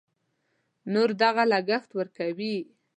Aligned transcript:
نور 0.93 1.09
دغه 1.21 1.43
لګښت 1.51 1.89
ورکوي. 1.99 2.55